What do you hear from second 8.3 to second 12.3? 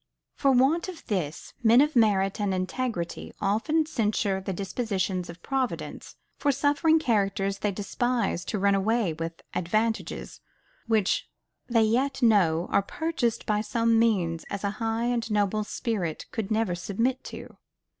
to run away with advantages which, they yet